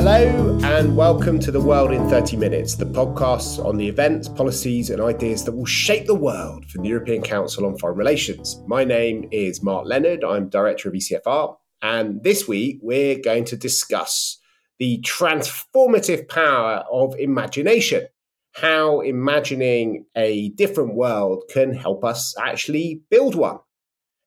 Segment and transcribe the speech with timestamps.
[0.00, 4.90] Hello, and welcome to The World in 30 Minutes, the podcast on the events, policies,
[4.90, 8.62] and ideas that will shape the world from the European Council on Foreign Relations.
[8.68, 13.56] My name is Mark Leonard, I'm Director of ECFR, and this week we're going to
[13.56, 14.38] discuss
[14.78, 18.06] the transformative power of imagination.
[18.52, 23.58] How imagining a different world can help us actually build one.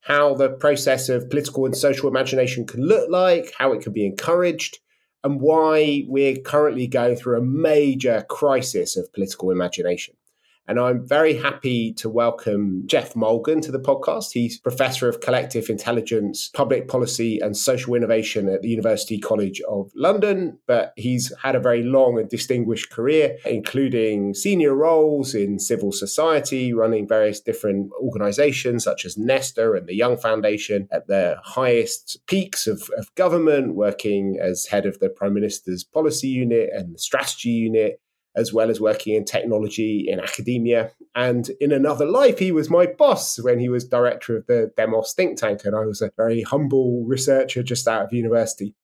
[0.02, 4.06] How the process of political and social imagination can look like, how it can be
[4.06, 4.78] encouraged,
[5.24, 10.16] and why we're currently going through a major crisis of political imagination.
[10.72, 14.32] And I'm very happy to welcome Geoff Mulgan to the podcast.
[14.32, 19.92] He's Professor of Collective Intelligence, Public Policy and Social Innovation at the University College of
[19.96, 20.60] London.
[20.68, 26.72] But he's had a very long and distinguished career, including senior roles in civil society,
[26.72, 32.66] running various different organizations such as Nesta and the Young Foundation at the highest peaks
[32.66, 37.50] of, of government, working as head of the Prime Minister's policy unit and the strategy
[37.50, 38.00] unit
[38.36, 40.92] as well as working in technology in academia.
[41.16, 45.14] And in another life, he was my boss when he was director of the Demos
[45.14, 48.76] think tank, and I was a very humble researcher just out of university.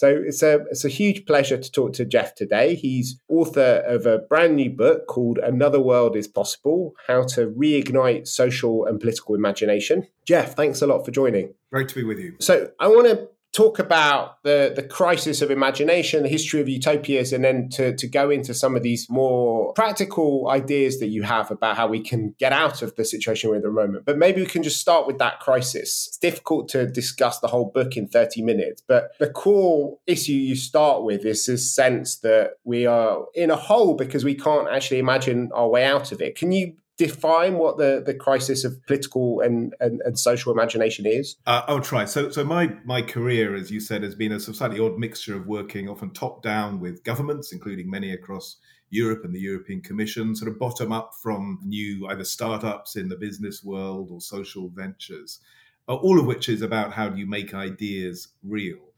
[0.00, 2.74] So it's a it's a huge pleasure to talk to Geoff today.
[2.74, 8.26] He's author of a brand new book called Another World is Possible: How to Reignite
[8.26, 10.06] Social and Political Imagination.
[10.26, 11.52] Geoff, thanks a lot for joining.
[11.70, 12.36] Great to be with you.
[12.40, 17.32] So I want to talk about the, the crisis of imagination, the history of utopias,
[17.32, 21.50] and then to, to go into some of these more practical ideas that you have
[21.50, 24.04] about how we can get out of the situation we're in at the moment.
[24.04, 26.06] But maybe we can just start with that crisis.
[26.08, 30.54] It's difficult to discuss the whole book in 30 minutes, but the core issue you
[30.54, 34.98] start with is this sense that we are in a hole because we can't actually
[34.98, 36.36] imagine our way out of it.
[36.36, 41.36] Can you define what the, the crisis of political and, and, and social imagination is?
[41.46, 42.04] Uh, I'll try.
[42.04, 45.46] So, so my my career, as you said, has been a slightly odd mixture of
[45.46, 48.56] working often top down with governments, including many across
[48.90, 53.16] Europe and the European Commission, sort of bottom up from new either startups in the
[53.16, 55.40] business world or social ventures,
[55.88, 58.89] uh, all of which is about how do you make ideas real.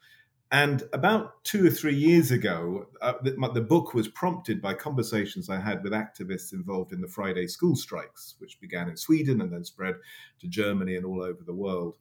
[0.52, 5.48] And about two or three years ago, uh, the, the, book was prompted by conversations
[5.48, 9.50] I had with activists involved in the Friday school strikes, which began in Sweden and
[9.50, 9.94] then spread
[10.40, 11.94] to Germany and all over the world.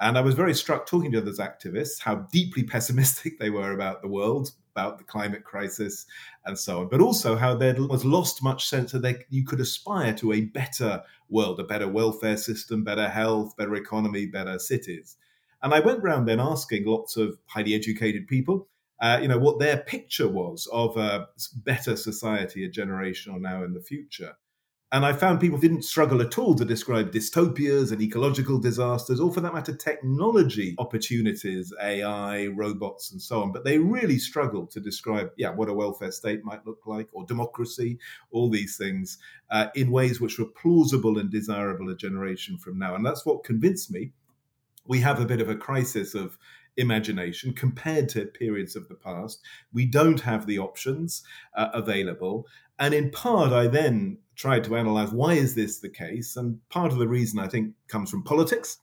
[0.00, 4.00] And I was very struck talking to those activists how deeply pessimistic they were about
[4.00, 6.06] the world, about the climate crisis,
[6.46, 9.60] and so on, but also how there was lost much sense that they, you could
[9.60, 15.18] aspire to a better world, a better welfare system, better health, better economy, better cities.
[15.62, 18.68] And I went around then asking lots of highly educated people,
[19.00, 21.28] uh, you know, what their picture was of a
[21.64, 24.36] better society a generation or now in the future.
[24.90, 29.30] And I found people didn't struggle at all to describe dystopias and ecological disasters, or
[29.30, 33.52] for that matter, technology opportunities, AI, robots, and so on.
[33.52, 37.26] But they really struggled to describe, yeah, what a welfare state might look like, or
[37.26, 37.98] democracy,
[38.30, 39.18] all these things,
[39.50, 42.94] uh, in ways which were plausible and desirable a generation from now.
[42.94, 44.12] And that's what convinced me
[44.88, 46.36] we have a bit of a crisis of
[46.76, 49.40] imagination compared to periods of the past.
[49.72, 51.22] We don't have the options
[51.54, 52.46] uh, available.
[52.78, 56.36] And in part, I then tried to analyze why is this the case?
[56.36, 58.78] And part of the reason I think comes from politics.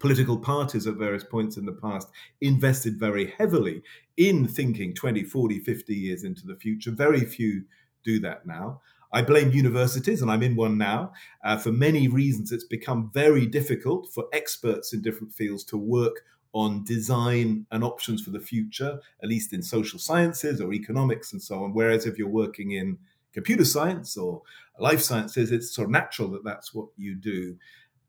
[0.00, 2.08] Political parties at various points in the past
[2.40, 3.82] invested very heavily
[4.16, 6.90] in thinking 20, 40, 50 years into the future.
[6.90, 7.64] Very few
[8.02, 8.80] do that now.
[9.12, 11.12] I blame universities, and I'm in one now.
[11.44, 16.24] Uh, for many reasons, it's become very difficult for experts in different fields to work
[16.54, 21.42] on design and options for the future, at least in social sciences or economics and
[21.42, 21.72] so on.
[21.72, 22.98] Whereas if you're working in
[23.32, 24.42] computer science or
[24.78, 27.56] life sciences, it's sort of natural that that's what you do.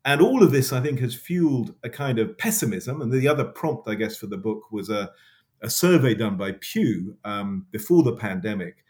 [0.04, 3.00] And all of this, I think, has fueled a kind of pessimism.
[3.00, 5.10] And the other prompt, I guess, for the book was a,
[5.62, 8.83] a survey done by Pew um, before the pandemic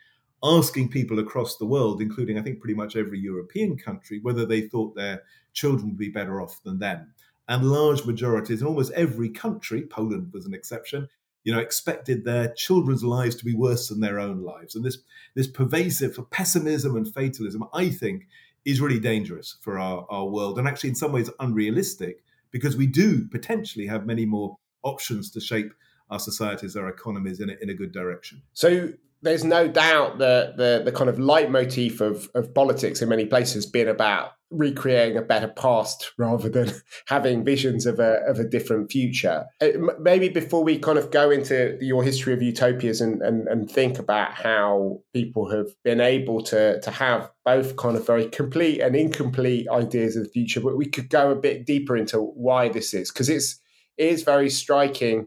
[0.45, 4.61] asking people across the world, including I think pretty much every European country, whether they
[4.61, 5.23] thought their
[5.55, 7.15] children would be better off than them.
[7.49, 11.09] And large majorities in almost every country, Poland was an exception,
[11.45, 14.75] you know, expected their children's lives to be worse than their own lives.
[14.75, 14.99] And this
[15.35, 18.29] this pervasive pessimism and fatalism, I think,
[18.65, 22.87] is really dangerous for our, our world and actually in some ways unrealistic because we
[22.87, 25.73] do potentially have many more options to shape
[26.15, 28.41] our societies, our economies in a, in a good direction.
[28.53, 28.91] So
[29.23, 33.67] there's no doubt that the the kind of leitmotif of of politics in many places
[33.67, 36.71] been about recreating a better past rather than
[37.09, 39.47] having visions of a of a different future.
[39.61, 39.69] Uh,
[39.99, 43.99] maybe before we kind of go into your history of utopias and, and and think
[43.99, 48.95] about how people have been able to to have both kind of very complete and
[48.95, 52.95] incomplete ideas of the future, but we could go a bit deeper into why this
[52.95, 53.59] is because it's
[53.97, 55.27] it is very striking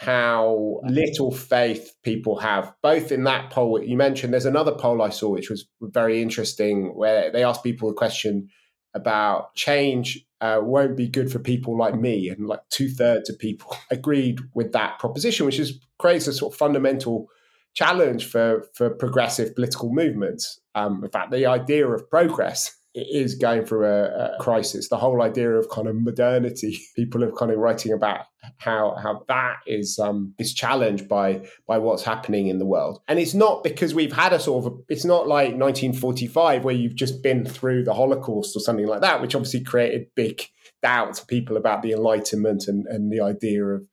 [0.00, 4.32] how little faith people have, both in that poll you mentioned.
[4.32, 8.48] There's another poll I saw which was very interesting where they asked people a question
[8.94, 12.30] about change uh, won't be good for people like me.
[12.30, 16.54] And like two thirds of people agreed with that proposition, which is creates a sort
[16.54, 17.28] of fundamental
[17.74, 20.58] challenge for, for progressive political movements.
[20.74, 24.88] Um, in fact, the idea of progress is going through a, a, crisis.
[24.88, 28.26] The whole idea of kind of modernity, people are kind of writing about
[28.58, 33.00] how how that is um, is challenged by by what's happening in the world.
[33.06, 36.96] And it's not because we've had a sort of it's not like 1945 where you've
[36.96, 40.42] just been through the Holocaust or something like that, which obviously created big
[40.82, 43.86] doubts people about the Enlightenment and, and the idea of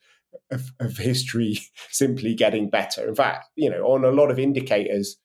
[0.52, 1.60] of, of history
[1.90, 3.08] simply getting better.
[3.08, 5.18] In fact, you know, on a lot of indicators,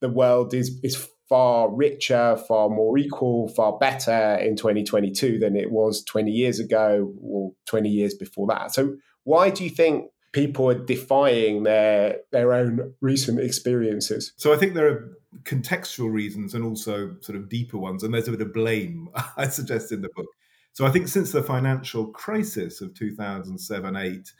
[0.00, 5.70] the world is is far richer, far more equal, far better in 2022 than it
[5.70, 8.72] was 20 years ago or 20 years before that.
[8.72, 14.32] So, why do you think people are defying their their own recent experiences?
[14.36, 18.28] So, I think there are contextual reasons and also sort of deeper ones, and there's
[18.28, 20.26] a bit of blame I suggest in the book.
[20.72, 24.32] So, I think since the financial crisis of 2007 8,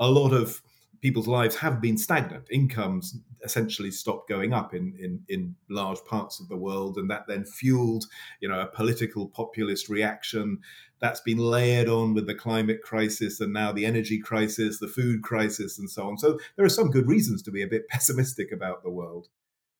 [0.00, 0.60] a lot of
[1.02, 2.46] people's lives have been stagnant.
[2.50, 7.26] Incomes essentially stopped going up in, in, in large parts of the world, and that
[7.26, 8.06] then fueled,
[8.40, 10.58] you know, a political populist reaction
[11.00, 15.22] that's been layered on with the climate crisis and now the energy crisis, the food
[15.24, 16.16] crisis, and so on.
[16.16, 19.28] So there are some good reasons to be a bit pessimistic about the world.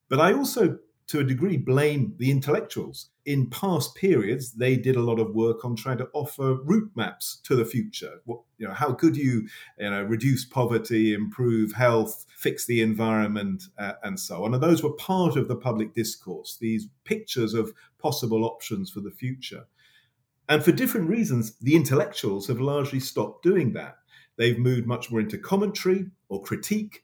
[0.09, 0.79] But I also
[1.09, 3.11] to a degree, blame the intellectuals.
[3.25, 7.41] In past periods, they did a lot of work on trying to offer route maps
[7.45, 8.21] to the future.
[8.25, 13.65] What, you know, how could you, you know, reduce poverty, improve health, fix the environment,
[13.79, 14.55] uh, and so on?
[14.55, 16.57] And those were part of the public discourse.
[16.61, 19.67] These pictures of possible options for the future.
[20.49, 23.97] And for different reasons, the intellectuals have largely stopped doing that.
[24.37, 27.03] They've moved much more into commentary or critique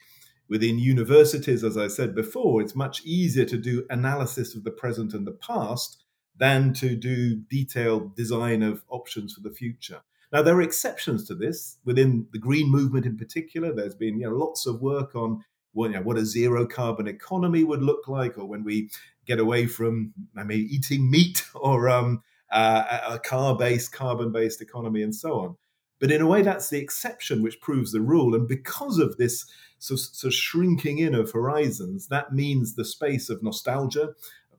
[0.49, 5.13] Within universities, as I said before, it's much easier to do analysis of the present
[5.13, 6.05] and the past
[6.37, 10.01] than to do detailed design of options for the future.
[10.33, 11.79] Now, there are exceptions to this.
[11.85, 15.91] Within the green movement in particular, there's been you know, lots of work on well,
[15.91, 18.91] you know, what a zero carbon economy would look like, or when we
[19.27, 24.61] get away from I mean, eating meat or um, uh, a car based, carbon based
[24.61, 25.57] economy, and so on.
[26.01, 28.35] But in a way, that's the exception which proves the rule.
[28.35, 29.45] And because of this
[29.79, 34.11] so, so shrinking in of horizons, that means the space of nostalgia,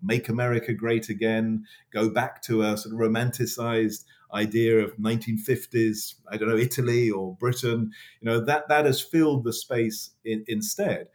[0.02, 6.38] make America great again, go back to a sort of romanticized idea of 1950s, I
[6.38, 7.92] don't know, Italy or Britain,
[8.22, 11.08] you know, that, that has filled the space in, instead.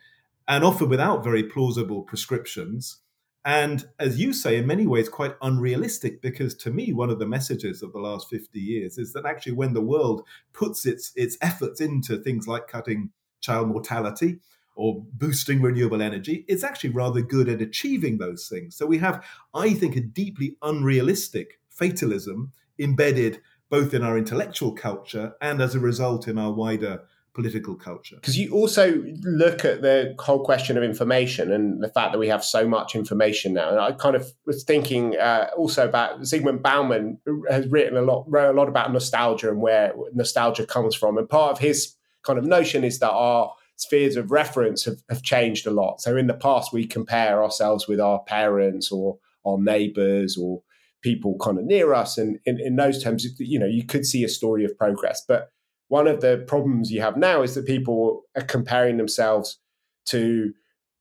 [0.46, 2.98] And often without very plausible prescriptions.
[3.44, 7.26] And as you say, in many ways, quite unrealistic, because to me, one of the
[7.26, 10.22] messages of the last 50 years is that actually, when the world
[10.54, 13.10] puts its, its efforts into things like cutting
[13.40, 14.38] child mortality
[14.76, 18.76] or boosting renewable energy, it's actually rather good at achieving those things.
[18.76, 25.34] So we have, I think, a deeply unrealistic fatalism embedded both in our intellectual culture
[25.40, 27.02] and as a result in our wider
[27.34, 28.16] political culture.
[28.16, 32.28] Because you also look at the whole question of information and the fact that we
[32.28, 33.70] have so much information now.
[33.70, 37.18] And I kind of was thinking uh, also about Zygmunt Bauman
[37.50, 41.18] has written a lot, wrote a lot about nostalgia and where nostalgia comes from.
[41.18, 45.22] And part of his kind of notion is that our spheres of reference have, have
[45.22, 46.00] changed a lot.
[46.00, 50.62] So in the past, we compare ourselves with our parents or our neighbors or
[51.02, 52.16] people kind of near us.
[52.16, 55.22] And in, in those terms, you know, you could see a story of progress.
[55.26, 55.50] But
[55.88, 59.58] one of the problems you have now is that people are comparing themselves
[60.06, 60.52] to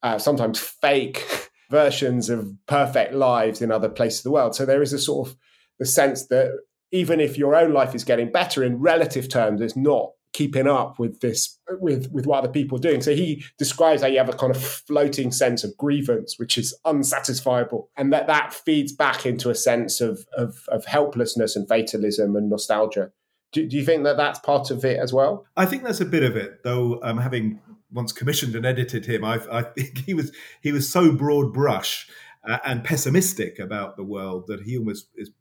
[0.01, 4.55] uh, sometimes fake versions of perfect lives in other places of the world.
[4.55, 5.37] So there is a sort of
[5.79, 6.51] the sense that
[6.91, 10.99] even if your own life is getting better in relative terms, it's not keeping up
[10.99, 13.01] with this with with what other people are doing.
[13.01, 16.75] So he describes how you have a kind of floating sense of grievance, which is
[16.85, 22.35] unsatisfiable, and that that feeds back into a sense of of, of helplessness and fatalism
[22.35, 23.11] and nostalgia.
[23.53, 25.45] Do, do, you think that that's part of it as well?
[25.55, 26.99] I think that's a bit of it, though.
[27.03, 30.31] Um, having once commissioned and edited him, I, I think he was
[30.61, 32.09] he was so broad brush
[32.47, 35.31] uh, and pessimistic about the world that he almost is,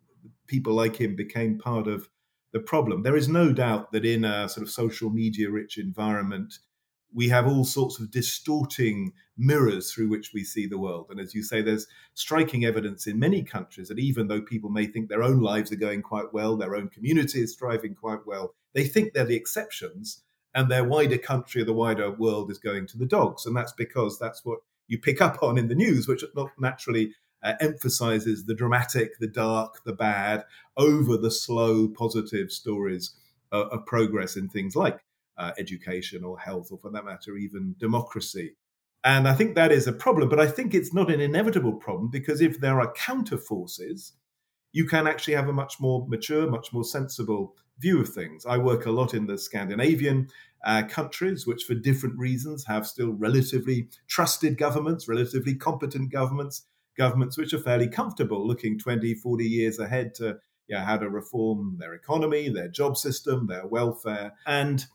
[0.46, 2.08] people like him became part of
[2.52, 3.02] the problem.
[3.02, 6.58] There is no doubt that in a sort of social media rich environment,
[7.14, 11.06] we have all sorts of distorting mirrors through which we see the world.
[11.10, 14.86] And as you say, there's striking evidence in many countries that even though people may
[14.86, 18.54] think their own lives are going quite well, their own community is thriving quite well,
[18.74, 20.22] they think they're the exceptions
[20.54, 23.46] and their wider country or the wider world is going to the dogs.
[23.46, 26.24] And that's because that's what you pick up on in the news, which
[26.58, 30.44] naturally uh, emphasizes the dramatic, the dark, the bad
[30.76, 33.14] over the slow, positive stories
[33.50, 34.98] uh, of progress in things like
[35.42, 38.54] uh, education or health, or for that matter, even democracy.
[39.04, 42.08] And I think that is a problem, but I think it's not an inevitable problem
[42.10, 44.12] because if there are counter forces,
[44.72, 48.46] you can actually have a much more mature, much more sensible view of things.
[48.46, 50.28] I work a lot in the Scandinavian
[50.64, 57.36] uh, countries, which for different reasons have still relatively trusted governments, relatively competent governments, governments
[57.36, 61.76] which are fairly comfortable looking 20, 40 years ahead to you know, how to reform
[61.80, 64.32] their economy, their job system, their welfare.
[64.46, 64.86] And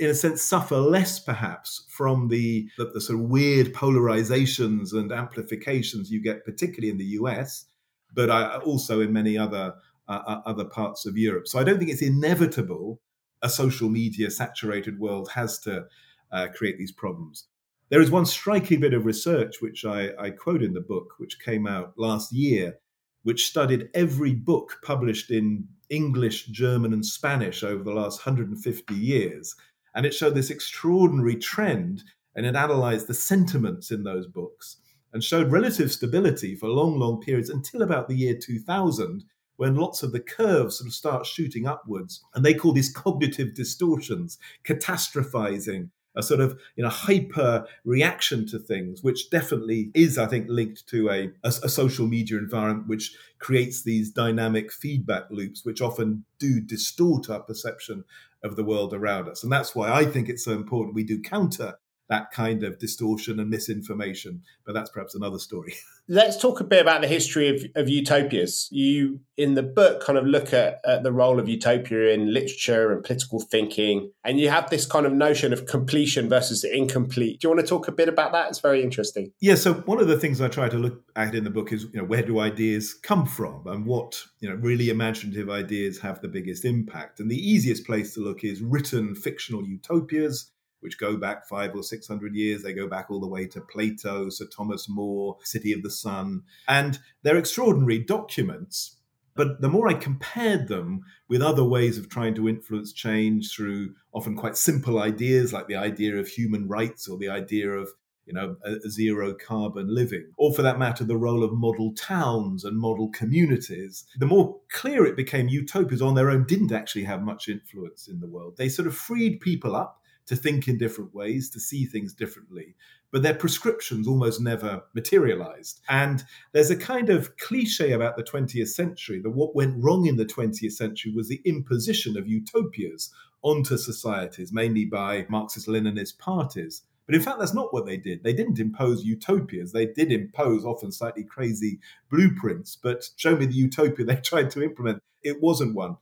[0.00, 5.12] in a sense, suffer less perhaps from the, the, the, sort of weird polarizations and
[5.12, 7.66] amplifications you get, particularly in the US,
[8.14, 8.30] but
[8.62, 9.74] also in many other
[10.08, 11.46] uh, uh, other parts of Europe.
[11.46, 13.00] So I don't think it's inevitable
[13.42, 15.84] a social media saturated world has to
[16.32, 17.44] uh, create these problems.
[17.90, 21.38] There is one striking bit of research which I, I quote in the book, which
[21.38, 22.78] came out last year,
[23.22, 29.54] which studied every book published in English, German, and Spanish over the last 150 years
[29.94, 32.02] and it showed this extraordinary trend
[32.34, 34.76] and it analyzed the sentiments in those books
[35.12, 39.24] and showed relative stability for long, long periods until about the year 2000,
[39.56, 42.22] when lots of the curves sort of start shooting upwards.
[42.34, 48.58] And they call these cognitive distortions, catastrophizing, a sort of you know hyper reaction to
[48.58, 53.16] things, which definitely is, I think, linked to a, a, a, social media environment which
[53.38, 58.04] creates these dynamic feedback loops, which often do distort our perception
[58.42, 59.42] of the world around us.
[59.42, 61.74] And that's why I think it's so important we do counter
[62.10, 64.42] that kind of distortion and misinformation.
[64.66, 65.74] But that's perhaps another story.
[66.08, 68.68] Let's talk a bit about the history of, of utopias.
[68.72, 72.90] You, in the book, kind of look at, at, the role of utopia in literature
[72.90, 74.10] and political thinking.
[74.24, 77.40] And you have this kind of notion of completion versus incomplete.
[77.40, 78.48] Do you want to talk a bit about that?
[78.48, 79.30] It's very interesting.
[79.40, 79.54] Yeah.
[79.54, 82.00] So, one of the things I try to look at in the book is, you
[82.00, 86.28] know, where do ideas come from and what, you know, really imaginative ideas have the
[86.28, 87.20] biggest impact?
[87.20, 91.82] And the easiest place to look is written fictional utopias which go back five or
[91.82, 92.62] six hundred years.
[92.62, 96.42] They go back all the way to Plato, Sir Thomas More, City of the Sun.
[96.68, 98.96] And they're extraordinary documents.
[99.36, 103.94] But the more I compared them with other ways of trying to influence change through
[104.12, 107.88] often quite simple ideas like the idea of human rights or the idea of
[108.26, 108.56] you know,
[108.88, 114.04] zero carbon living, or for that matter, the role of model towns and model communities,
[114.18, 118.20] the more clear it became utopias on their own didn't actually have much influence in
[118.20, 118.56] the world.
[118.56, 119.99] They sort of freed people up
[120.30, 122.76] to think in different ways, to see things differently.
[123.10, 125.80] But their prescriptions almost never materialized.
[125.88, 126.22] And
[126.52, 130.24] there's a kind of cliche about the 20th century that what went wrong in the
[130.24, 136.82] 20th century was the imposition of utopias onto societies, mainly by Marxist Leninist parties.
[137.06, 138.22] But in fact, that's not what they did.
[138.22, 139.72] They didn't impose utopias.
[139.72, 144.62] They did impose often slightly crazy blueprints, but show me the utopia they tried to
[144.62, 145.02] implement.
[145.24, 145.96] It wasn't one.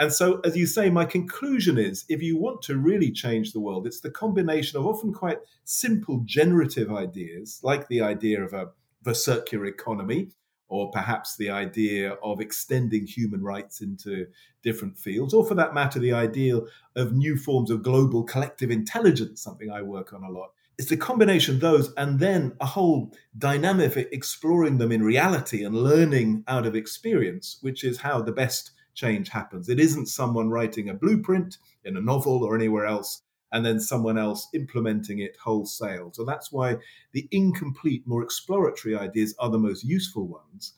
[0.00, 3.60] And so, as you say, my conclusion is if you want to really change the
[3.60, 8.70] world, it's the combination of often quite simple generative ideas, like the idea of a,
[9.04, 10.30] of circular economy,
[10.68, 14.26] or perhaps the idea of extending human rights into
[14.62, 16.66] different fields, or for that matter, the ideal
[16.96, 20.52] of new forms of global collective intelligence, something I work on a lot.
[20.78, 25.74] It's the combination of those and then a whole dynamic exploring them in reality and
[25.74, 29.68] learning out of experience, which is how the best change happens.
[29.68, 34.18] It isn't someone writing a blueprint in a novel or anywhere else and then someone
[34.18, 36.10] else implementing it wholesale.
[36.12, 36.76] So that's why
[37.12, 40.74] the incomplete, more exploratory ideas are the most useful ones.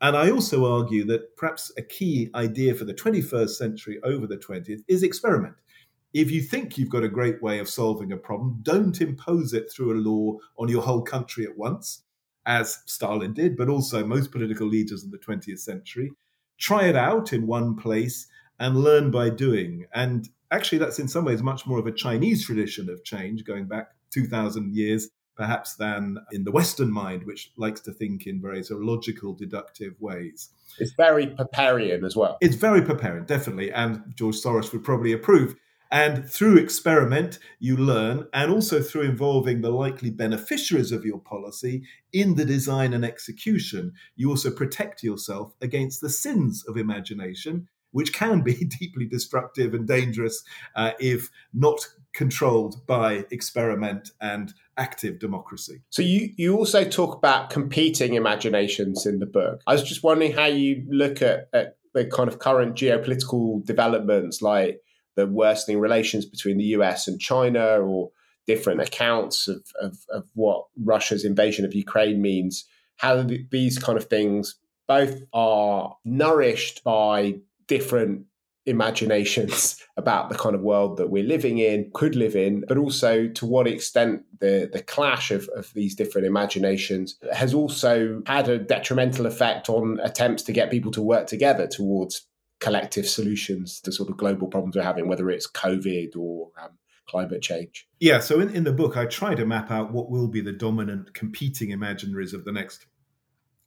[0.00, 4.36] And I also argue that perhaps a key idea for the 21st century over the
[4.36, 5.54] 20th is experiment.
[6.12, 9.72] If you think you've got a great way of solving a problem, don't impose it
[9.72, 12.02] through a law on your whole country at once,
[12.46, 16.12] as Stalin did, but also most political leaders in the 20th century
[16.58, 18.26] try it out in one place
[18.58, 19.86] and learn by doing.
[19.94, 23.66] And actually, that's in some ways much more of a Chinese tradition of change going
[23.66, 28.62] back 2,000 years, perhaps, than in the Western mind, which likes to think in very
[28.62, 30.50] sort of logical, deductive ways.
[30.78, 32.38] It's very Popperian as well.
[32.40, 33.72] It's very Popperian, definitely.
[33.72, 35.56] And George Soros would probably approve.
[35.90, 41.84] And through experiment, you learn, and also through involving the likely beneficiaries of your policy
[42.12, 48.12] in the design and execution, you also protect yourself against the sins of imagination, which
[48.12, 50.42] can be deeply destructive and dangerous
[50.74, 55.82] uh, if not controlled by experiment and active democracy.
[55.90, 59.60] So you you also talk about competing imaginations in the book.
[59.66, 64.42] I was just wondering how you look at, at the kind of current geopolitical developments
[64.42, 64.80] like
[65.16, 68.10] the worsening relations between the US and China or
[68.46, 72.64] different accounts of, of, of what Russia's invasion of Ukraine means,
[72.96, 74.56] how these kind of things
[74.86, 78.26] both are nourished by different
[78.66, 83.28] imaginations about the kind of world that we're living in, could live in, but also
[83.28, 88.58] to what extent the, the clash of, of these different imaginations has also had a
[88.58, 92.26] detrimental effect on attempts to get people to work together towards
[92.60, 96.70] collective solutions to sort of global problems we're having, whether it's COVID or um,
[97.06, 97.86] climate change.
[98.00, 100.52] Yeah, so in, in the book, I try to map out what will be the
[100.52, 102.86] dominant competing imaginaries of the next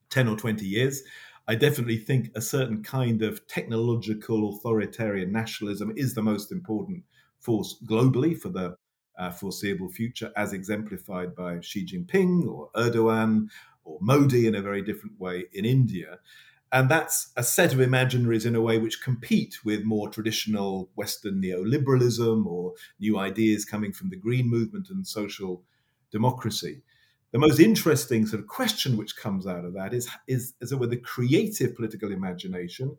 [0.09, 1.03] 10 or 20 years.
[1.47, 7.03] I definitely think a certain kind of technological authoritarian nationalism is the most important
[7.39, 8.75] force globally for the
[9.17, 13.47] uh, foreseeable future, as exemplified by Xi Jinping or Erdogan
[13.83, 16.19] or Modi in a very different way in India.
[16.71, 21.41] And that's a set of imaginaries in a way which compete with more traditional Western
[21.41, 25.63] neoliberalism or new ideas coming from the Green movement and social
[26.11, 26.81] democracy
[27.31, 30.79] the most interesting sort of question which comes out of that is, is as it
[30.79, 32.97] were, the creative political imagination,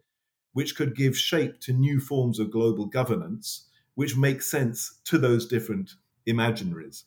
[0.52, 5.46] which could give shape to new forms of global governance, which make sense to those
[5.46, 5.92] different
[6.26, 7.04] imaginaries.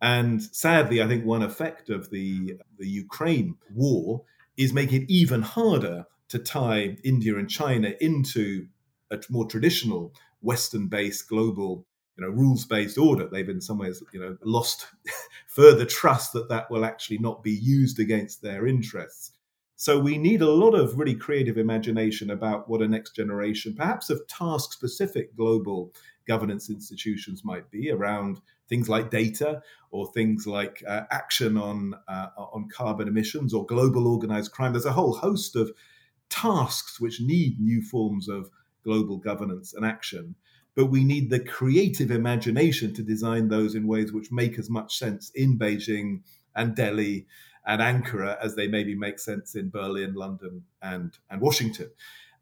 [0.00, 4.24] And sadly, I think one effect of the, the Ukraine war
[4.56, 8.66] is making it even harder to tie India and China into
[9.10, 13.28] a more traditional Western based global you know rules based order.
[13.28, 14.86] They've in some ways you know lost
[15.46, 19.32] further trust that that will actually not be used against their interests.
[19.76, 24.10] So we need a lot of really creative imagination about what a next generation perhaps
[24.10, 25.92] of task specific global
[26.26, 32.28] governance institutions might be around things like data or things like uh, action on uh,
[32.36, 35.72] on carbon emissions or global organized crime there's a whole host of
[36.30, 38.48] tasks which need new forms of
[38.84, 40.34] global governance and action
[40.74, 44.96] but we need the creative imagination to design those in ways which make as much
[44.98, 46.22] sense in Beijing
[46.56, 47.26] and Delhi
[47.66, 51.90] and Ankara as they maybe make sense in Berlin, London, and, and Washington.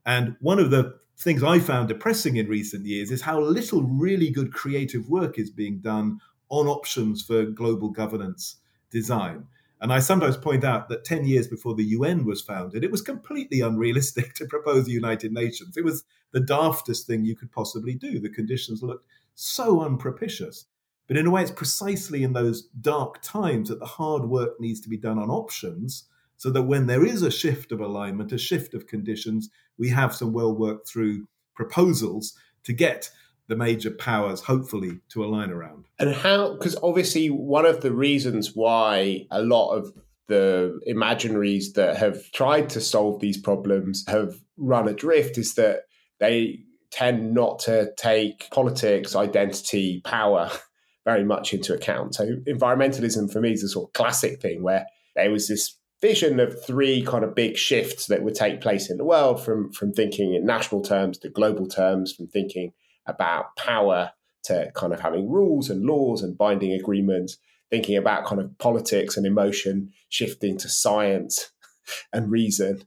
[0.07, 4.31] And one of the things I found depressing in recent years is how little really
[4.31, 8.57] good creative work is being done on options for global governance
[8.91, 9.47] design.
[9.81, 13.03] And I sometimes point out that 10 years before the UN was founded, it was
[13.03, 15.77] completely unrealistic to propose the United Nations.
[15.77, 18.21] It was the daftest thing you could possibly do.
[18.21, 20.67] The conditions looked so unpropitious.
[21.09, 24.81] But in a way, it's precisely in those dark times that the hard work needs
[24.83, 26.05] to be done on options
[26.37, 30.15] so that when there is a shift of alignment, a shift of conditions, we have
[30.15, 33.11] some well worked through proposals to get
[33.49, 35.87] the major powers hopefully to align around.
[35.99, 39.93] And how, because obviously, one of the reasons why a lot of
[40.29, 45.81] the imaginaries that have tried to solve these problems have run adrift is that
[46.21, 46.61] they
[46.93, 50.51] tend not to take politics, identity, power
[51.05, 52.15] very much into account.
[52.15, 56.41] So, environmentalism for me is a sort of classic thing where there was this vision
[56.41, 59.93] of three kind of big shifts that would take place in the world from, from
[59.93, 62.73] thinking in national terms to global terms, from thinking
[63.07, 64.13] about power
[64.45, 67.37] to kind of having rules and laws and binding agreements,
[67.71, 71.53] thinking about kind of politics and emotion shifting to science
[72.13, 72.83] and reason.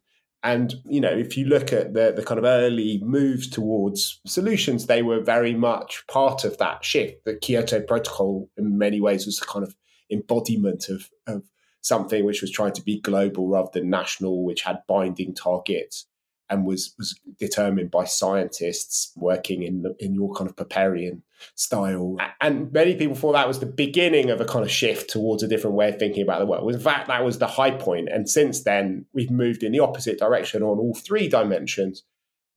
[0.46, 4.88] And, you know, if you look at the, the kind of early moves towards solutions,
[4.88, 7.24] they were very much part of that shift.
[7.24, 9.74] The Kyoto Protocol, in many ways, was a kind of
[10.12, 11.44] embodiment of, of
[11.84, 16.08] something which was trying to be global rather than national, which had binding targets
[16.50, 21.22] and was was determined by scientists working in the, in your kind of Popperian
[21.56, 22.18] style.
[22.42, 25.48] And many people thought that was the beginning of a kind of shift towards a
[25.48, 26.72] different way of thinking about the world.
[26.72, 28.10] In fact, that was the high point.
[28.10, 32.04] And since then, we've moved in the opposite direction on all three dimensions.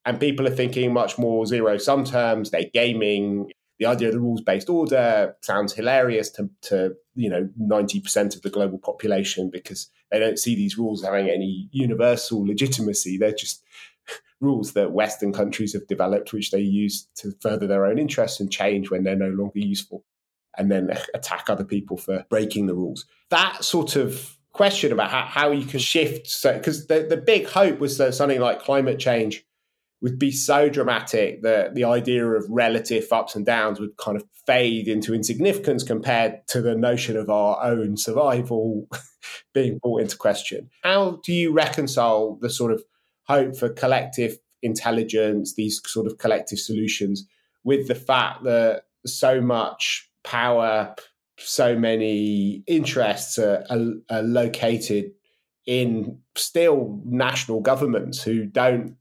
[0.05, 2.51] And people are thinking much more zero sum terms.
[2.51, 3.51] They're gaming.
[3.79, 8.43] The idea of the rules based order sounds hilarious to, to you know 90% of
[8.43, 13.19] the global population because they don't see these rules having any universal legitimacy.
[13.19, 13.63] They're just
[14.41, 18.51] rules that Western countries have developed, which they use to further their own interests and
[18.51, 20.05] change when they're no longer useful,
[20.57, 23.05] and then attack other people for breaking the rules.
[23.31, 27.47] That sort of question about how, how you can shift, so because the, the big
[27.47, 29.45] hope was that something like climate change
[30.03, 34.25] would be so dramatic that the idea of relative ups and downs would kind of
[34.47, 38.87] fade into insignificance compared to the notion of our own survival
[39.55, 40.71] being brought into question.
[40.83, 42.85] How do you reconcile the sort of
[43.25, 47.27] hope for collective intelligence, these sort of collective solutions,
[47.65, 50.95] with the fact that so much power,
[51.39, 55.13] so many interests are, are, are located
[55.67, 58.97] in still national governments who don't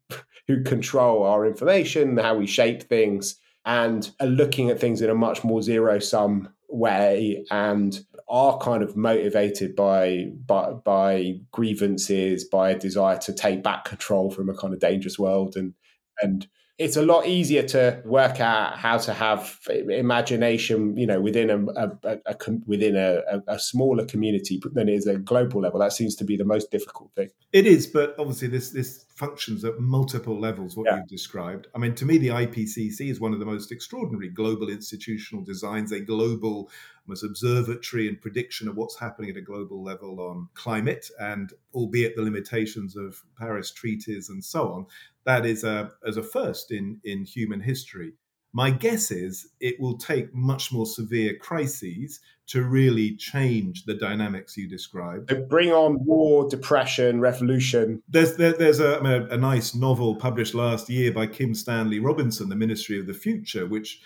[0.47, 5.15] who control our information, how we shape things, and are looking at things in a
[5.15, 12.71] much more zero sum way and are kind of motivated by, by by grievances, by
[12.71, 15.73] a desire to take back control from a kind of dangerous world and
[16.21, 21.49] and it's a lot easier to work out how to have imagination, you know, within
[21.49, 22.35] a, a, a, a
[22.65, 25.79] within a, smaller community than it is a global level.
[25.79, 27.29] That seems to be the most difficult thing.
[27.53, 30.75] It is, but obviously this this functions at multiple levels.
[30.75, 30.97] What yeah.
[30.97, 31.67] you've described.
[31.73, 35.93] I mean, to me, the IPCC is one of the most extraordinary global institutional designs.
[35.93, 36.69] A global
[37.07, 42.15] was observatory and prediction of what's happening at a global level on climate, and albeit
[42.15, 44.85] the limitations of Paris treaties and so on,
[45.25, 48.13] that is a as a first in in human history.
[48.53, 54.55] My guess is it will take much more severe crises to really change the dynamics
[54.55, 55.33] you described.
[55.49, 58.01] Bring on war, depression, revolution.
[58.07, 61.99] There's there, there's a, I mean, a nice novel published last year by Kim Stanley
[61.99, 63.99] Robinson, The Ministry of the Future, which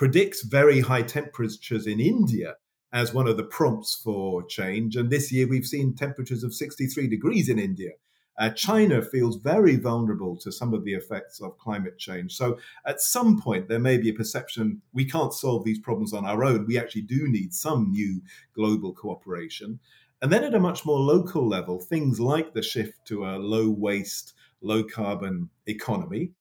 [0.00, 2.54] predicts very high temperatures in India
[2.90, 4.96] as one of the prompts for change.
[4.96, 7.90] And this year we've seen temperatures of 63 degrees in India.
[8.38, 12.34] Uh, China feels very vulnerable to some of the effects of climate change.
[12.34, 16.24] So, at some point, there may be a perception we can't solve these problems on
[16.24, 16.64] our own.
[16.66, 18.22] We actually do need some new
[18.54, 19.80] global cooperation.
[20.22, 23.68] And then, at a much more local level, things like the shift to a low
[23.68, 24.32] waste,
[24.62, 26.32] low carbon economy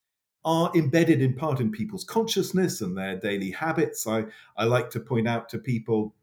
[0.50, 4.08] are embedded in part in people's consciousness and their daily habits.
[4.08, 4.26] I,
[4.58, 6.16] I like to point out to people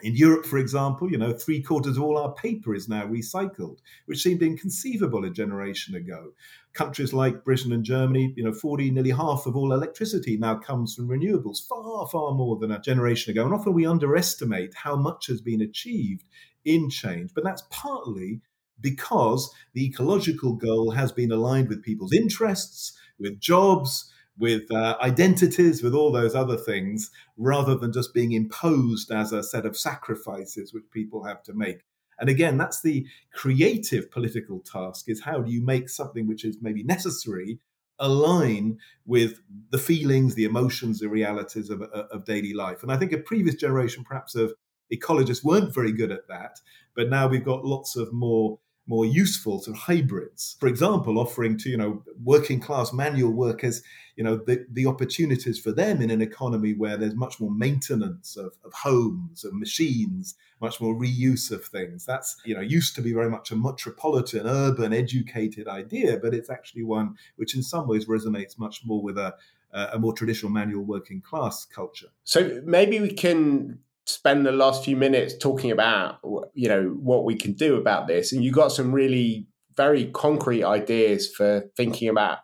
[0.00, 3.80] in Europe, for example, you know, three quarters of all our paper is now recycled,
[4.06, 6.32] which seemed inconceivable a generation ago.
[6.72, 10.94] Countries like Britain and Germany, you know, 40, nearly half of all electricity now comes
[10.94, 13.44] from renewables, far, far more than a generation ago.
[13.44, 16.24] And often we underestimate how much has been achieved
[16.64, 17.32] in change.
[17.34, 18.40] But that's partly
[18.80, 25.82] because the ecological goal has been aligned with people's interests, with jobs, with uh, identities,
[25.82, 30.72] with all those other things, rather than just being imposed as a set of sacrifices
[30.72, 31.84] which people have to make.
[32.20, 36.58] And again, that's the creative political task is how do you make something which is
[36.60, 37.60] maybe necessary
[37.98, 42.82] align with the feelings, the emotions, the realities of, of daily life.
[42.82, 44.54] And I think a previous generation, perhaps of
[44.92, 46.60] ecologists, weren't very good at that.
[46.94, 50.56] But now we've got lots of more more useful sort of hybrids.
[50.58, 53.82] For example, offering to you know working class manual workers
[54.18, 58.36] you know the, the opportunities for them in an economy where there's much more maintenance
[58.36, 63.00] of, of homes of machines much more reuse of things that's you know used to
[63.00, 67.86] be very much a metropolitan urban educated idea but it's actually one which in some
[67.86, 69.34] ways resonates much more with a
[69.72, 74.96] a more traditional manual working class culture so maybe we can spend the last few
[74.96, 76.18] minutes talking about
[76.54, 80.64] you know what we can do about this and you got some really very concrete
[80.64, 82.38] ideas for thinking about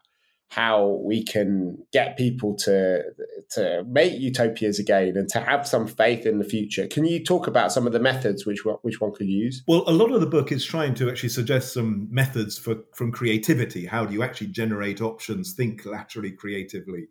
[0.55, 3.03] how we can get people to
[3.51, 6.87] to make utopias again and to have some faith in the future.
[6.87, 9.65] Can you talk about some of the methods which which one could use?
[9.67, 13.11] Well, a lot of the book is trying to actually suggest some methods for from
[13.11, 13.85] creativity.
[13.87, 17.09] How do you actually generate options, think laterally creatively,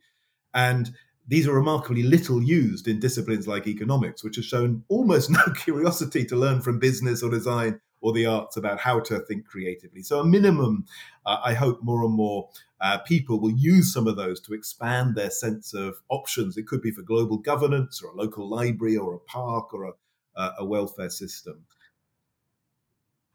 [0.54, 0.92] and
[1.27, 6.25] these are remarkably little used in disciplines like economics, which have shown almost no curiosity
[6.25, 10.03] to learn from business or design or the arts about how to think creatively.
[10.03, 10.86] So, a minimum,
[11.25, 12.49] uh, I hope more and more
[12.81, 16.57] uh, people will use some of those to expand their sense of options.
[16.57, 19.86] It could be for global governance or a local library or a park or
[20.36, 21.63] a, a welfare system.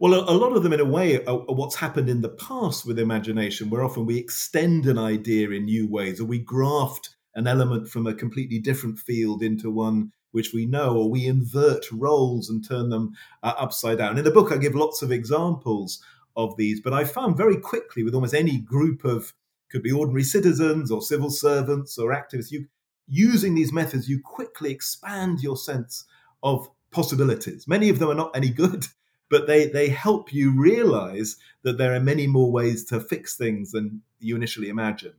[0.01, 3.01] Well, a, lot of them, in a way, are, what's happened in the past with
[3.01, 7.89] imagination, where often we extend an idea in new ways or we graft an element
[7.89, 12.67] from a completely different field into one which we know, or we invert roles and
[12.67, 14.19] turn them uh, upside down.
[14.19, 16.03] In the book, I give lots of examples
[16.37, 19.33] of these, but I found very quickly with almost any group of
[19.71, 22.67] could be ordinary citizens or civil servants or activists, you
[23.07, 26.05] using these methods, you quickly expand your sense
[26.43, 27.67] of possibilities.
[27.69, 28.87] Many of them are not any good,
[29.31, 33.71] but they they help you realize that there are many more ways to fix things
[33.71, 35.15] than you initially imagined.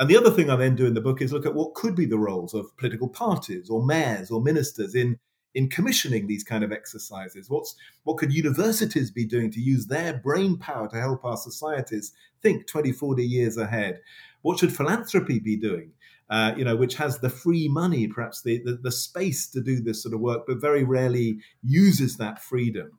[0.00, 1.94] And the other thing I then do in the book is look at what could
[1.94, 5.18] be the roles of political parties or mayors or ministers in
[5.54, 7.50] in commissioning these kind of exercises.
[7.50, 12.14] What's what could universities be doing to use their brain power to help our societies
[12.40, 14.00] think 20, 40 years ahead?
[14.40, 15.92] What should philanthropy be doing?
[16.30, 19.82] Uh, you know, which has the free money, perhaps the, the, the space to do
[19.82, 22.92] this sort of work, but very rarely uses that freedom.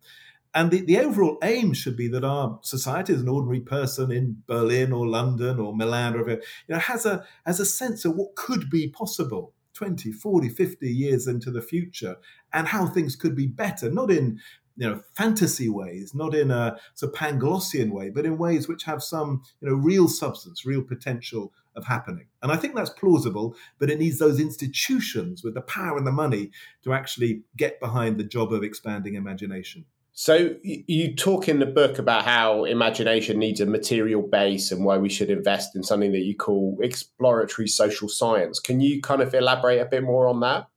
[0.54, 4.44] And the, the overall aim should be that our society, as an ordinary person in
[4.48, 8.36] Berlin or London or Milan or you know, has a has a sense of what
[8.36, 12.18] could be possible 20, 40, 50 years into the future
[12.52, 14.40] and how things could be better, not in
[14.76, 18.84] you know fantasy ways, not in a sort of Panglossian way, but in ways which
[18.84, 22.26] have some you know real substance, real potential of happening.
[22.42, 26.12] And I think that's plausible, but it needs those institutions with the power and the
[26.12, 26.52] money
[26.84, 29.86] to actually get behind the job of expanding imagination.
[30.14, 34.98] So you talk in the book about how imagination needs a material base and why
[34.98, 38.60] we should invest in something that you call exploratory social science.
[38.60, 40.68] Can you kind of elaborate a bit more on that?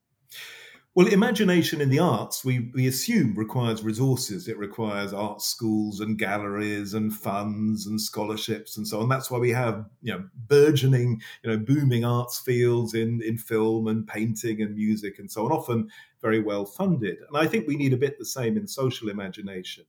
[0.96, 4.46] Well, imagination in the arts, we, we assume requires resources.
[4.46, 9.09] It requires art schools and galleries and funds and scholarships and so on.
[9.09, 13.88] That's why we have, you know, burgeoning, you know, booming arts fields in, in film
[13.88, 15.90] and painting and music and so on, often
[16.22, 17.18] very well funded.
[17.26, 19.87] And I think we need a bit the same in social imagination.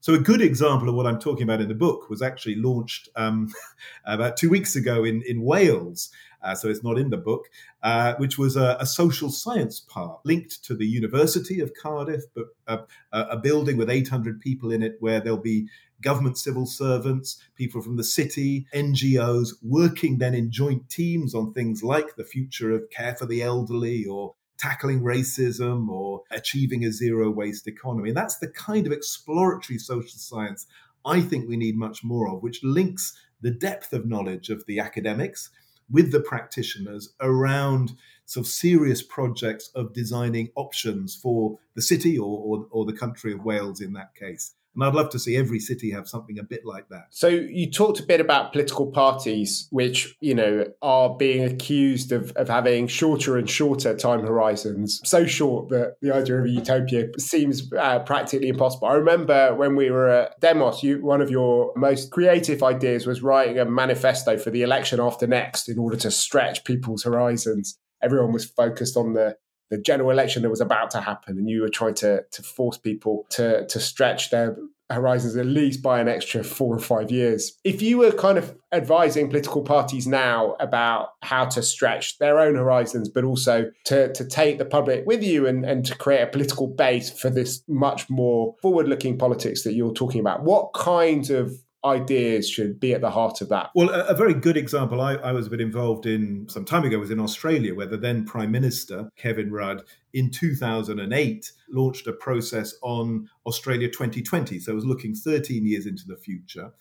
[0.00, 3.08] So, a good example of what I'm talking about in the book was actually launched
[3.16, 3.52] um,
[4.04, 6.10] about two weeks ago in, in Wales.
[6.40, 7.46] Uh, so, it's not in the book,
[7.82, 12.46] uh, which was a, a, social science park linked to the University of Cardiff, but
[12.68, 15.68] a, a, building with 800 people in it where there'll be
[16.00, 21.82] government civil servants, people from the city, NGOs, working then in joint teams on things
[21.82, 27.30] like the future of care for the elderly or tackling racism or achieving a zero
[27.30, 28.10] waste economy.
[28.10, 30.66] And that's the kind of exploratory social science
[31.04, 34.80] I think we need much more of, which links the depth of knowledge of the
[34.80, 35.50] academics
[35.90, 37.92] with the practitioners around
[38.26, 43.32] sort of serious projects of designing options for the city or, or, or the country
[43.32, 44.54] of Wales in that case.
[44.78, 47.06] And I'd love to see every city have something a bit like that.
[47.10, 52.30] So you talked a bit about political parties, which, you know, are being accused of,
[52.36, 57.08] of having shorter and shorter time horizons, so short that the idea of a utopia
[57.18, 58.86] seems uh, practically impossible.
[58.86, 63.20] I remember when we were at Demos, you, one of your most creative ideas was
[63.20, 67.76] writing a manifesto for the election after next in order to stretch people's horizons.
[68.00, 69.34] Everyone was focused on the
[69.70, 72.78] the general election that was about to happen, and you were trying to to force
[72.78, 74.56] people to to stretch their
[74.90, 77.58] horizons at least by an extra four or five years.
[77.64, 82.54] If you were kind of advising political parties now about how to stretch their own
[82.54, 86.26] horizons, but also to, to take the public with you and, and to create a
[86.26, 91.30] political base for this much more forward looking politics that you're talking about, what kinds
[91.30, 91.52] of
[91.84, 93.70] ideas should be at the heart of that?
[93.74, 96.84] Well, a, a very good example I, I, was a bit involved in some time
[96.84, 102.12] ago was in Australia, where the then Prime Minister, Kevin Rudd, in 2008 launched a
[102.12, 104.58] process on Australia 2020.
[104.58, 106.72] So it was looking 13 years into the future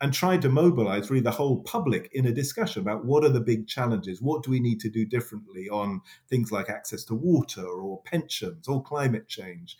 [0.00, 3.40] and tried to mobilize really the whole public in a discussion about what are the
[3.40, 7.66] big challenges, what do we need to do differently on things like access to water
[7.66, 9.76] or pensions or climate change.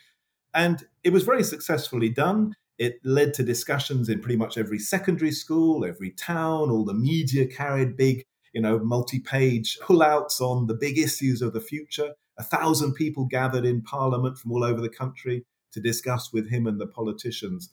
[0.55, 2.55] And it was very successfully done.
[2.79, 6.71] It led to discussions in pretty much every secondary school, every town.
[6.71, 11.61] All the media carried big, you know, multi-page pullouts on the big issues of the
[11.61, 12.11] future.
[12.39, 16.67] A thousand people gathered in Parliament from all over the country to discuss with him
[16.67, 17.71] and the politicians.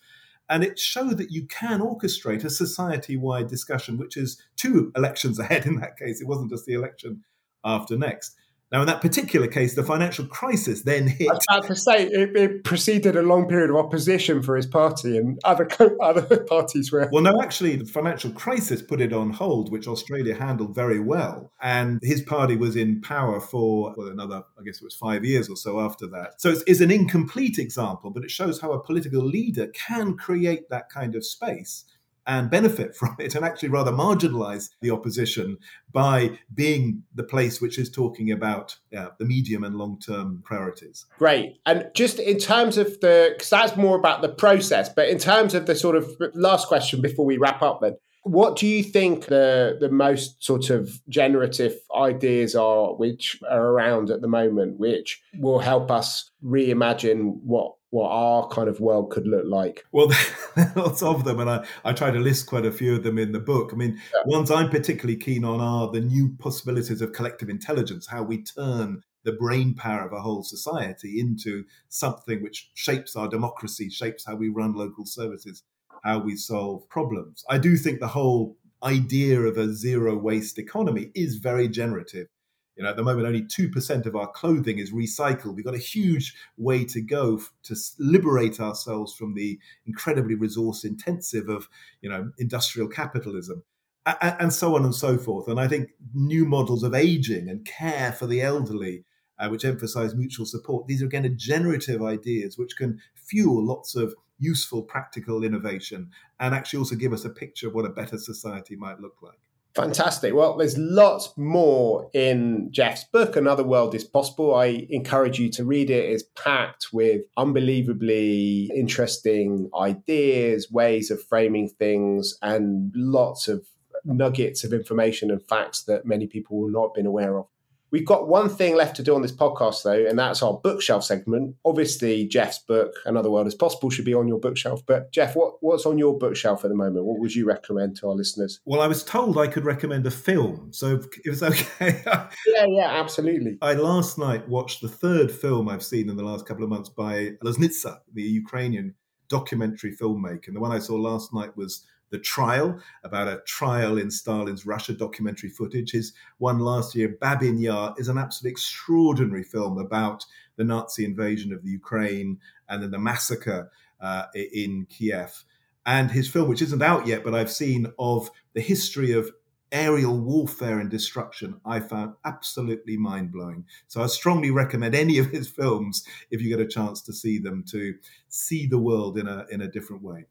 [0.50, 5.40] And it showed that you can orchestrate a society wide discussion, which is two elections
[5.40, 6.22] ahead in that case.
[6.22, 7.24] It wasn't just the election
[7.64, 8.36] after next.
[8.72, 11.30] Now, in that particular case, the financial crisis then hit.
[11.30, 14.66] I was about to say it, it, preceded a long period of opposition for his
[14.66, 15.68] party, and other
[16.02, 17.10] other parties were.
[17.12, 21.52] Well, no, actually, the financial crisis put it on hold, which Australia handled very well,
[21.62, 25.50] and his party was in power for well, another, I guess it was five years
[25.50, 26.40] or so after that.
[26.40, 30.70] So it's, it's an incomplete example, but it shows how a political leader can create
[30.70, 31.84] that kind of space
[32.28, 35.58] and benefit from it and actually rather marginalize the opposition
[35.92, 41.06] by being the place which is talking about yeah, the medium and long term priorities.
[41.18, 41.60] Great.
[41.66, 45.54] And just in terms of the, because that's more about the process, but in terms
[45.54, 47.98] of the sort of last question before we wrap up, then.
[48.24, 54.12] What do you think the the most sort of generative ideas are which are around
[54.12, 59.28] at the moment, which will help us reimagine what what our kind of world could
[59.28, 59.86] look like?
[59.92, 60.18] Well, there
[60.76, 63.20] are lots of them, and I, I try to list quite a few of them
[63.20, 63.72] in the book.
[63.72, 64.22] I mean, yeah.
[64.26, 69.04] ones I'm particularly keen on are the new possibilities of collective intelligence, how we turn
[69.24, 74.36] the brain power of a whole society into something which shapes our democracy, shapes how
[74.36, 75.64] we run local services,
[76.04, 77.44] how we solve problems.
[77.50, 82.28] I do think the whole idea of a zero waste economy is very generative.
[82.76, 85.56] You know, at the moment, only 2% of our clothing is recycled.
[85.56, 91.50] We've got a huge way to go to liberate ourselves from the incredibly resource intensive
[91.50, 91.68] of,
[92.02, 93.64] you know, industrial capitalism
[94.06, 95.48] and so on and so forth.
[95.48, 99.04] And I think new models of aging and care for the elderly,
[99.38, 104.16] uh, which emphasize mutual support, these are again generative ideas which can fuel lots of
[104.40, 108.76] useful, practical innovation and actually also give us a picture of what a better society
[108.76, 109.40] might look like.
[109.74, 110.34] Fantastic.
[110.34, 113.38] Well, there's lots more in Geoff's book.
[113.38, 114.54] Another World is Possible.
[114.54, 116.10] I encourage you to read it.
[116.10, 123.66] It's packed with unbelievably interesting ideas, ways of framing things, and lots of
[124.04, 127.46] nuggets of information and facts that many people will not have been aware of.
[127.92, 131.04] We've got one thing left to do on this podcast, though, and that's our bookshelf
[131.04, 131.56] segment.
[131.66, 134.82] Obviously, Geoff's book, Another World is Possible, should be on your bookshelf.
[134.86, 137.06] But, Geoff, what, what's on your bookshelf at the moment?
[137.06, 138.62] What would you recommend to our listeners?
[138.66, 142.02] Well, I was told I could recommend a film, so it was okay.
[142.06, 143.58] yeah, yeah, absolutely.
[143.62, 146.90] I last night watched the third film I've seen in the last couple of months
[146.90, 148.96] by Loznitsa, the Ukrainian
[149.28, 150.48] documentary filmmaker.
[150.48, 154.66] And the one I saw last night was the Trial, about a trial in Stalin's
[154.66, 155.92] Russia documentary footage.
[155.92, 160.26] His one last year, Babi Yar, is an absolutely extraordinary film about
[160.58, 165.44] the Nazi invasion of the Ukraine and then the massacre uh, in Kiev.
[165.86, 169.32] And his film, which isn't out yet, but I've seen of the history of
[169.72, 173.66] aerial warfare and destruction, I found absolutely mind blowing.
[173.88, 177.40] So I strongly recommend any of his films if you get a chance to see
[177.40, 177.96] them to
[178.28, 180.26] see the world in a in a different way.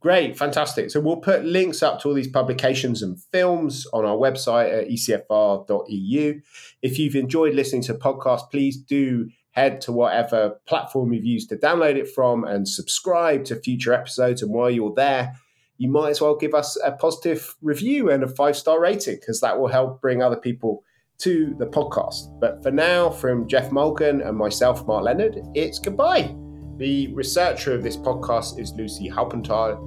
[0.00, 0.90] Great, fantastic.
[0.90, 4.88] So we'll put links up to all these publications and films on our website at
[4.88, 6.40] ecfr.eu.
[6.82, 11.48] If you've enjoyed listening to the podcast, please do head to whatever platform you've used
[11.48, 14.42] to download it from and subscribe to future episodes.
[14.42, 15.34] And while you're there,
[15.78, 19.40] you might as well give us a positive review and a five star rating because
[19.40, 20.84] that will help bring other people
[21.18, 22.38] to the podcast.
[22.38, 26.45] But for now, from Geoff Mulgan and myself, Mark Leonard, it's goodbye.
[26.78, 29.78] The researcher of this podcast is Lucy Halpenthal,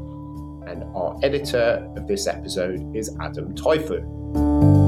[0.67, 4.78] and our editor of this episode is Adam Teufel.